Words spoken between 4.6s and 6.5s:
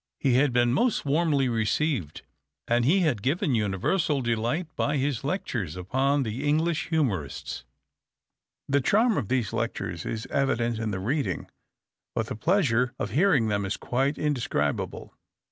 by his lectures upon the